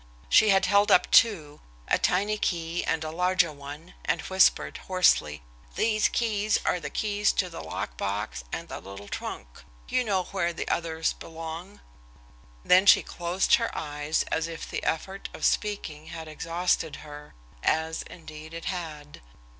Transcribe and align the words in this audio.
She 0.29 0.49
had 0.49 0.65
held 0.65 0.89
up 0.89 1.11
two, 1.11 1.61
a 1.87 1.99
tiny 1.99 2.39
key 2.39 2.83
and 2.83 3.03
a 3.03 3.11
larger 3.11 3.51
one, 3.51 3.93
and 4.03 4.19
whispered 4.21 4.77
hoarsely: 4.89 5.43
"These 5.75 6.09
keys 6.09 6.57
are 6.65 6.79
the 6.79 6.89
keys 6.89 7.31
to 7.33 7.51
the 7.51 7.61
lock 7.61 7.97
box 7.97 8.43
and 8.51 8.67
the 8.67 8.79
little 8.79 9.07
trunk 9.07 9.63
you 9.89 10.03
know 10.03 10.23
where 10.23 10.53
the 10.53 10.67
others 10.69 11.13
belong." 11.13 11.81
Then 12.65 12.87
she 12.87 13.01
had 13.01 13.07
closed 13.09 13.53
her 13.61 13.69
eyes, 13.77 14.23
as 14.31 14.47
if 14.47 14.67
the 14.67 14.83
effort 14.83 15.29
of 15.35 15.45
speaking 15.45 16.07
had 16.07 16.27
exhausted 16.27 16.95
her, 17.05 17.35
as 17.61 18.01
indeed 18.01 18.55
it 18.55 18.65
had. 18.65 19.21